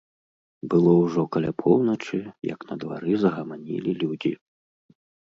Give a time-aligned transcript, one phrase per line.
[0.73, 2.21] Было ўжо каля поўначы,
[2.53, 4.33] як на двары загаманілі людзі.